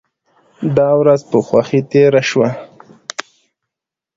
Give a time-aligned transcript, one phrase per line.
[0.77, 2.49] دا ورځ په خوښۍ تیره شوه.